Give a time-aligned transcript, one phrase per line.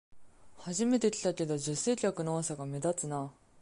[0.57, 3.31] 初めて来たけど、女性客の多さが目立つな